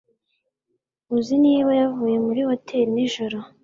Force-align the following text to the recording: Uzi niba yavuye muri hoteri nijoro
Uzi 1.15 1.35
niba 1.45 1.71
yavuye 1.81 2.17
muri 2.25 2.41
hoteri 2.49 2.89
nijoro 2.93 3.37